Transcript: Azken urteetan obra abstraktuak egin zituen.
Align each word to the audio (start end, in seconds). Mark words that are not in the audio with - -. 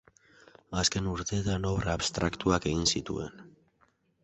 Azken 0.83 1.09
urteetan 1.11 1.69
obra 1.73 1.95
abstraktuak 1.99 2.69
egin 2.73 2.91
zituen. 2.95 3.49